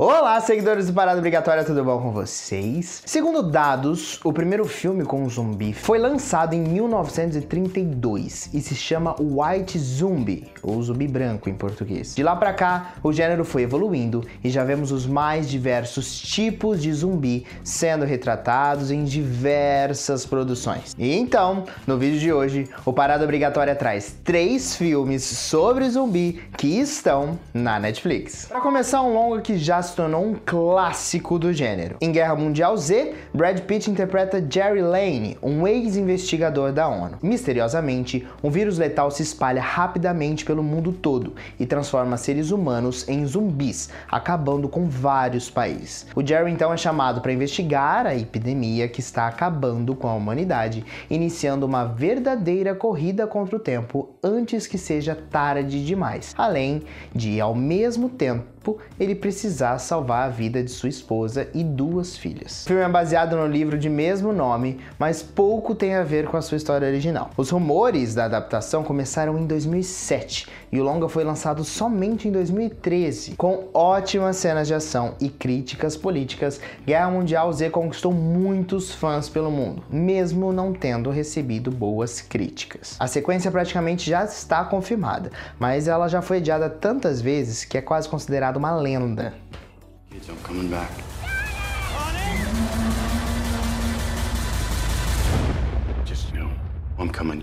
Olá, 0.00 0.40
seguidores 0.40 0.86
do 0.86 0.92
Parada 0.92 1.18
Obrigatória, 1.18 1.64
tudo 1.64 1.82
bom 1.82 2.00
com 2.00 2.12
vocês? 2.12 3.02
Segundo 3.04 3.42
dados, 3.42 4.20
o 4.22 4.32
primeiro 4.32 4.64
filme 4.64 5.04
com 5.04 5.24
um 5.24 5.28
zumbi 5.28 5.72
foi 5.72 5.98
lançado 5.98 6.54
em 6.54 6.60
1932 6.60 8.50
e 8.54 8.60
se 8.60 8.76
chama 8.76 9.16
White 9.18 9.76
Zombie, 9.76 10.46
ou 10.62 10.80
zumbi 10.80 11.08
branco 11.08 11.50
em 11.50 11.54
português. 11.54 12.14
De 12.14 12.22
lá 12.22 12.36
pra 12.36 12.52
cá, 12.52 12.94
o 13.02 13.12
gênero 13.12 13.44
foi 13.44 13.62
evoluindo 13.62 14.24
e 14.44 14.50
já 14.50 14.62
vemos 14.62 14.92
os 14.92 15.04
mais 15.04 15.50
diversos 15.50 16.16
tipos 16.20 16.80
de 16.80 16.92
zumbi 16.92 17.44
sendo 17.64 18.04
retratados 18.04 18.92
em 18.92 19.02
diversas 19.02 20.24
produções. 20.24 20.94
E 20.96 21.12
então, 21.12 21.64
no 21.88 21.98
vídeo 21.98 22.20
de 22.20 22.32
hoje, 22.32 22.70
o 22.84 22.92
Parada 22.92 23.24
Obrigatória 23.24 23.74
traz 23.74 24.14
três 24.22 24.76
filmes 24.76 25.24
sobre 25.24 25.90
zumbi 25.90 26.40
que 26.56 26.78
estão 26.78 27.36
na 27.52 27.80
Netflix. 27.80 28.44
Para 28.44 28.60
começar, 28.60 29.02
um 29.02 29.12
longa 29.12 29.40
que 29.40 29.58
já 29.58 29.87
se 29.88 29.96
tornou 29.96 30.24
um 30.24 30.34
clássico 30.34 31.38
do 31.38 31.52
gênero. 31.52 31.96
Em 32.00 32.12
Guerra 32.12 32.36
Mundial 32.36 32.76
Z, 32.76 33.14
Brad 33.34 33.60
Pitt 33.60 33.90
interpreta 33.90 34.44
Jerry 34.48 34.82
Lane, 34.82 35.38
um 35.42 35.66
ex-investigador 35.66 36.72
da 36.72 36.88
ONU. 36.88 37.18
Misteriosamente, 37.22 38.26
um 38.42 38.50
vírus 38.50 38.78
letal 38.78 39.10
se 39.10 39.22
espalha 39.22 39.60
rapidamente 39.60 40.44
pelo 40.44 40.62
mundo 40.62 40.92
todo 40.92 41.34
e 41.58 41.66
transforma 41.66 42.16
seres 42.16 42.50
humanos 42.50 43.08
em 43.08 43.24
zumbis, 43.26 43.90
acabando 44.10 44.68
com 44.68 44.88
vários 44.88 45.50
países. 45.50 46.06
O 46.14 46.24
Jerry 46.24 46.52
então 46.52 46.72
é 46.72 46.76
chamado 46.76 47.20
para 47.20 47.32
investigar 47.32 48.06
a 48.06 48.14
epidemia 48.14 48.88
que 48.88 49.00
está 49.00 49.26
acabando 49.26 49.94
com 49.94 50.08
a 50.08 50.14
humanidade, 50.14 50.84
iniciando 51.08 51.64
uma 51.64 51.84
verdadeira 51.84 52.74
corrida 52.74 53.26
contra 53.26 53.56
o 53.56 53.60
tempo 53.60 54.10
antes 54.22 54.66
que 54.66 54.76
seja 54.76 55.14
tarde 55.14 55.84
demais, 55.84 56.34
além 56.36 56.82
de, 57.14 57.40
ao 57.40 57.54
mesmo 57.54 58.08
tempo, 58.08 58.57
ele 58.98 59.14
precisar 59.14 59.78
salvar 59.78 60.26
a 60.26 60.30
vida 60.30 60.62
de 60.62 60.70
sua 60.70 60.88
esposa 60.88 61.48
e 61.54 61.62
duas 61.62 62.16
filhas. 62.16 62.64
O 62.64 62.68
filme 62.68 62.82
é 62.82 62.88
baseado 62.88 63.36
no 63.36 63.46
livro 63.46 63.78
de 63.78 63.88
mesmo 63.88 64.32
nome, 64.32 64.80
mas 64.98 65.22
pouco 65.22 65.74
tem 65.74 65.94
a 65.94 66.02
ver 66.02 66.26
com 66.26 66.36
a 66.36 66.42
sua 66.42 66.56
história 66.56 66.86
original. 66.86 67.30
Os 67.36 67.50
rumores 67.50 68.14
da 68.14 68.24
adaptação 68.24 68.82
começaram 68.82 69.38
em 69.38 69.46
2007 69.46 70.46
e 70.70 70.80
o 70.80 70.84
longa 70.84 71.08
foi 71.08 71.24
lançado 71.24 71.64
somente 71.64 72.28
em 72.28 72.32
2013. 72.32 73.36
Com 73.36 73.68
ótimas 73.72 74.36
cenas 74.36 74.66
de 74.66 74.74
ação 74.74 75.14
e 75.20 75.28
críticas 75.28 75.96
políticas, 75.96 76.60
Guerra 76.84 77.10
Mundial 77.10 77.52
Z 77.52 77.70
conquistou 77.70 78.12
muitos 78.12 78.92
fãs 78.92 79.28
pelo 79.28 79.50
mundo, 79.50 79.82
mesmo 79.90 80.52
não 80.52 80.72
tendo 80.72 81.10
recebido 81.10 81.70
boas 81.70 82.20
críticas. 82.20 82.96
A 82.98 83.06
sequência 83.06 83.50
praticamente 83.50 84.08
já 84.08 84.24
está 84.24 84.64
confirmada, 84.64 85.30
mas 85.58 85.88
ela 85.88 86.08
já 86.08 86.20
foi 86.20 86.38
adiada 86.38 86.68
tantas 86.68 87.20
vezes 87.20 87.64
que 87.64 87.78
é 87.78 87.82
quase 87.82 88.08
uma 88.58 88.74
lenda. 88.74 89.32
Kids, 90.10 90.28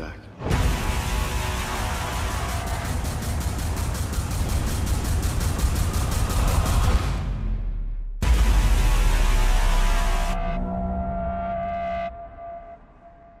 I'm. 0.00 0.71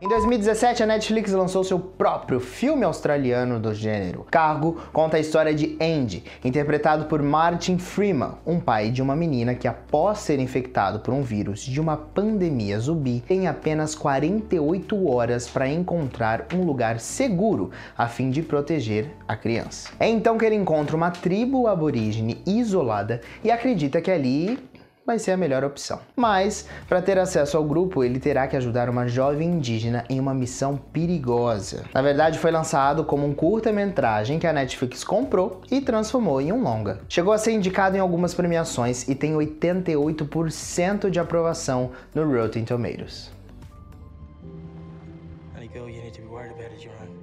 Em 0.02 0.08
2017, 0.08 0.82
a 0.82 0.86
Netflix 0.86 1.30
lançou 1.30 1.62
seu 1.62 1.78
próprio 1.78 2.40
filme 2.40 2.82
australiano 2.82 3.60
do 3.60 3.72
gênero. 3.72 4.26
Cargo 4.28 4.82
conta 4.92 5.16
a 5.16 5.20
história 5.20 5.54
de 5.54 5.78
Andy, 5.80 6.24
interpretado 6.44 7.04
por 7.04 7.22
Martin 7.22 7.78
Freeman, 7.78 8.32
um 8.44 8.58
pai 8.58 8.90
de 8.90 9.00
uma 9.00 9.14
menina 9.14 9.54
que, 9.54 9.68
após 9.68 10.18
ser 10.18 10.40
infectado 10.40 10.98
por 10.98 11.14
um 11.14 11.22
vírus 11.22 11.60
de 11.60 11.80
uma 11.80 11.96
pandemia 11.96 12.80
zumbi, 12.80 13.22
tem 13.28 13.46
apenas 13.46 13.94
48 13.94 15.08
horas 15.08 15.48
para 15.48 15.68
encontrar 15.68 16.48
um 16.52 16.64
lugar 16.64 16.98
seguro 16.98 17.70
a 17.96 18.08
fim 18.08 18.28
de 18.28 18.42
proteger 18.42 19.08
a 19.28 19.36
criança. 19.36 19.90
É 20.00 20.08
então 20.08 20.36
que 20.36 20.44
ele 20.44 20.56
encontra 20.56 20.96
uma 20.96 21.12
tribo 21.12 21.68
aborígene 21.68 22.42
isolada 22.44 23.20
e 23.44 23.52
acredita 23.52 24.00
que 24.00 24.10
ali 24.10 24.58
vai 25.06 25.18
ser 25.18 25.32
a 25.32 25.36
melhor 25.36 25.64
opção. 25.64 26.00
Mas, 26.14 26.68
para 26.88 27.02
ter 27.02 27.18
acesso 27.18 27.56
ao 27.56 27.64
grupo, 27.64 28.04
ele 28.04 28.20
terá 28.20 28.46
que 28.46 28.56
ajudar 28.56 28.88
uma 28.88 29.08
jovem 29.08 29.48
indígena 29.48 30.04
em 30.08 30.20
uma 30.20 30.32
missão 30.32 30.76
perigosa. 30.76 31.84
Na 31.92 32.02
verdade, 32.02 32.38
foi 32.38 32.50
lançado 32.50 33.04
como 33.04 33.26
um 33.26 33.34
curta-metragem 33.34 34.38
que 34.38 34.46
a 34.46 34.52
Netflix 34.52 35.02
comprou 35.02 35.62
e 35.70 35.80
transformou 35.80 36.40
em 36.40 36.52
um 36.52 36.62
longa. 36.62 37.00
Chegou 37.08 37.32
a 37.32 37.38
ser 37.38 37.52
indicado 37.52 37.96
em 37.96 38.00
algumas 38.00 38.34
premiações 38.34 39.08
e 39.08 39.14
tem 39.14 39.34
88% 39.34 41.10
de 41.10 41.18
aprovação 41.18 41.90
no 42.14 42.30
Rotten 42.30 42.64
Tomatoes. 42.64 43.30
You 45.92 46.00
need 46.00 46.14
to 46.14 46.20
be 46.20 46.28
worried 46.28 46.52
about. 46.52 47.21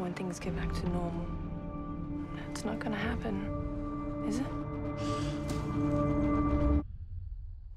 When 0.00 0.14
things 0.14 0.38
get 0.40 0.56
back 0.56 0.72
to 0.72 0.88
normal, 0.88 1.26
it's 2.50 2.64
not 2.64 2.78
gonna 2.78 2.96
happen, 2.96 4.24
is 4.26 4.38
it? 4.38 4.46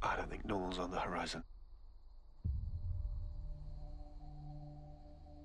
I 0.02 0.16
don't 0.16 0.30
think 0.30 0.46
normal's 0.46 0.80
on 0.80 0.90
the 0.90 1.00
horizon. 1.02 1.44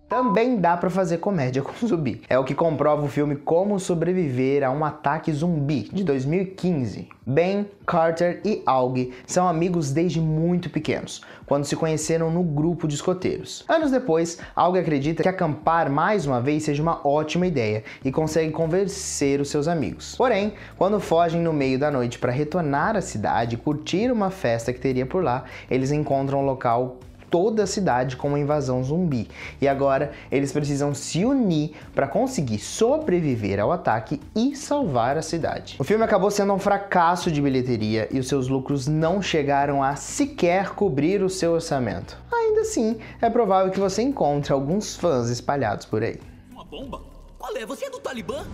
Também 0.09 0.57
dá 0.57 0.75
pra 0.75 0.89
fazer 0.89 1.19
comédia 1.19 1.61
com 1.63 1.87
zumbi. 1.87 2.23
É 2.31 2.39
o 2.39 2.45
que 2.45 2.55
comprova 2.55 3.05
o 3.05 3.09
filme 3.09 3.37
Como 3.37 3.79
Sobreviver 3.79 4.65
a 4.65 4.71
um 4.71 4.83
Ataque 4.85 5.31
Zumbi, 5.31 5.83
de 5.93 6.03
2015. 6.03 7.09
Ben, 7.27 7.67
Carter 7.87 8.41
e 8.43 8.63
Aug 8.65 9.13
são 9.27 9.47
amigos 9.47 9.93
desde 9.93 10.19
muito 10.19 10.71
pequenos, 10.71 11.21
quando 11.45 11.67
se 11.67 11.77
conheceram 11.77 12.31
no 12.31 12.43
grupo 12.43 12.89
de 12.89 12.95
escoteiros. 12.95 13.67
Anos 13.69 13.91
depois, 13.91 14.39
Aug 14.57 14.79
acredita 14.79 15.23
que 15.23 15.29
acampar 15.29 15.91
mais 15.91 16.25
uma 16.25 16.41
vez 16.41 16.63
seja 16.63 16.83
uma 16.83 17.07
ótima 17.07 17.47
ideia 17.47 17.85
e 18.03 18.11
consegue 18.11 18.51
convencer 18.51 19.43
os 19.43 19.51
seus 19.51 19.69
amigos. 19.69 20.15
Porém, 20.17 20.55
quando 20.79 20.99
fogem 21.01 21.43
no 21.43 21.53
meio 21.53 21.79
da 21.79 21.91
noite 21.91 22.19
para 22.19 22.33
retornar 22.33 22.97
à 22.97 23.03
cidade 23.03 23.57
e 23.57 23.59
curtir 23.59 24.11
uma 24.11 24.31
festa 24.31 24.73
que 24.73 24.81
teria 24.81 25.05
por 25.05 25.23
lá, 25.23 25.45
eles 25.71 25.93
encontram 25.93 26.41
um 26.41 26.47
local 26.47 26.97
toda 27.31 27.63
a 27.65 27.67
cidade 27.67 28.17
com 28.17 28.29
uma 28.29 28.39
invasão 28.39 28.83
zumbi. 28.83 29.29
E 29.61 29.69
agora 29.69 30.13
eles 30.31 30.53
precisam 30.53 30.95
se 30.95 31.25
unir 31.25 31.73
para 31.95 32.07
conseguir 32.07 32.59
sobreviver 32.59 33.61
ao 33.61 33.73
ataque 33.73 34.21
e 34.35 34.57
salvar 34.57 35.17
a 35.17 35.23
cidade. 35.23 35.77
O 35.79 35.85
filme 35.85 36.05
acabou 36.05 36.31
sendo 36.31 36.53
um 36.53 36.59
fracasso 36.59 37.31
de 37.31 37.41
bilheteria 37.41 38.09
e 38.11 38.19
os 38.19 38.29
seus 38.29 38.49
lucros 38.49 38.87
não 38.87 39.21
chegaram 39.23 39.83
a 39.83 39.97
sequer 39.97 40.71
cobrir 40.71 41.23
o 41.23 41.31
seu 41.31 41.53
orçamento. 41.53 42.17
Ainda 42.33 42.61
assim, 42.63 42.99
é 43.21 43.31
provável 43.31 43.73
que 43.73 43.81
você 43.81 44.03
encontre 44.03 44.53
alguns 44.53 44.97
fãs 44.97 45.29
espalhados 45.29 45.87
por 45.87 46.03
aí. 46.03 46.19
Uma 46.51 46.65
bomba? 46.65 47.01
Qual 47.39 47.57
é? 47.57 47.65
Você 47.65 47.87
é 47.87 47.91
do 47.91 47.99
Talibã? 47.99 48.45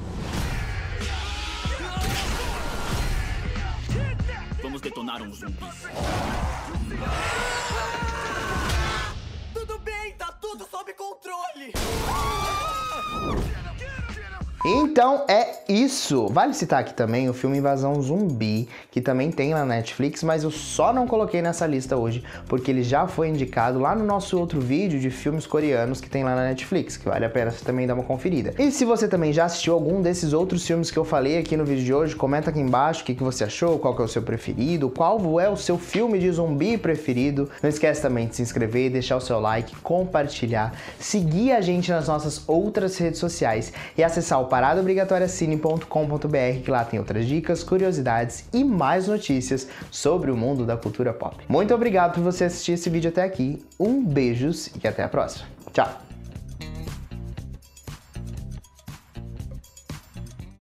Vamos 4.62 4.80
detonar 4.80 5.22
um 5.22 5.32
zumbi. 5.32 5.54
Então 14.66 15.26
é 15.28 15.56
isso. 15.68 16.26
Vale 16.28 16.54
citar 16.54 16.80
aqui 16.80 16.94
também 16.94 17.28
o 17.28 17.34
filme 17.34 17.58
Invasão 17.58 18.00
Zumbi, 18.00 18.66
que 18.90 19.02
também 19.02 19.30
tem 19.30 19.50
na 19.50 19.62
Netflix, 19.62 20.22
mas 20.22 20.42
eu 20.42 20.50
só 20.50 20.90
não 20.90 21.06
coloquei 21.06 21.42
nessa 21.42 21.66
lista 21.66 21.98
hoje 21.98 22.24
porque 22.48 22.70
ele 22.70 22.82
já 22.82 23.06
foi 23.06 23.28
indicado 23.28 23.78
lá 23.78 23.94
no 23.94 24.06
nosso 24.06 24.38
outro 24.38 24.58
vídeo 24.62 24.98
de 24.98 25.10
filmes 25.10 25.46
coreanos 25.46 26.00
que 26.00 26.08
tem 26.08 26.24
lá 26.24 26.34
na 26.34 26.44
Netflix, 26.44 26.96
que 26.96 27.06
vale 27.06 27.26
a 27.26 27.28
pena 27.28 27.50
você 27.50 27.62
também 27.62 27.86
dar 27.86 27.92
uma 27.92 28.04
conferida. 28.04 28.54
E 28.58 28.70
se 28.70 28.86
você 28.86 29.06
também 29.06 29.34
já 29.34 29.44
assistiu 29.44 29.74
algum 29.74 30.00
desses 30.00 30.32
outros 30.32 30.66
filmes 30.66 30.90
que 30.90 30.98
eu 30.98 31.04
falei 31.04 31.36
aqui 31.36 31.58
no 31.58 31.64
vídeo 31.66 31.84
de 31.84 31.92
hoje, 31.92 32.16
comenta 32.16 32.48
aqui 32.48 32.60
embaixo 32.60 33.02
o 33.02 33.04
que, 33.04 33.14
que 33.14 33.22
você 33.22 33.44
achou, 33.44 33.78
qual 33.78 33.94
que 33.94 34.00
é 34.00 34.04
o 34.06 34.08
seu 34.08 34.22
preferido, 34.22 34.88
qual 34.88 35.38
é 35.40 35.48
o 35.48 35.58
seu 35.58 35.76
filme 35.76 36.18
de 36.18 36.32
zumbi 36.32 36.78
preferido. 36.78 37.50
Não 37.62 37.68
esquece 37.68 38.00
também 38.00 38.28
de 38.28 38.36
se 38.36 38.40
inscrever, 38.40 38.90
deixar 38.90 39.18
o 39.18 39.20
seu 39.20 39.38
like, 39.40 39.76
compartilhar, 39.82 40.72
seguir 40.98 41.52
a 41.52 41.60
gente 41.60 41.90
nas 41.90 42.08
nossas 42.08 42.48
outras 42.48 42.96
redes 42.96 43.20
sociais 43.20 43.70
e 43.98 44.02
acessar 44.02 44.40
o 44.40 44.53
paradaobrigatoriacine.com.br, 44.54 46.62
que 46.62 46.70
lá 46.70 46.84
tem 46.84 47.00
outras 47.00 47.26
dicas, 47.26 47.64
curiosidades 47.64 48.44
e 48.52 48.62
mais 48.62 49.08
notícias 49.08 49.66
sobre 49.90 50.30
o 50.30 50.36
mundo 50.36 50.64
da 50.64 50.76
cultura 50.76 51.12
pop. 51.12 51.44
Muito 51.48 51.74
obrigado 51.74 52.14
por 52.14 52.22
você 52.22 52.44
assistir 52.44 52.72
esse 52.72 52.88
vídeo 52.88 53.08
até 53.08 53.24
aqui, 53.24 53.64
um 53.80 54.04
beijos 54.04 54.70
e 54.80 54.86
até 54.86 55.02
a 55.02 55.08
próxima. 55.08 55.48
Tchau! 55.72 56.13